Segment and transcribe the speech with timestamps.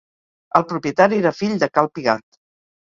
[0.59, 2.45] El propietari era fill del Cal Pigat.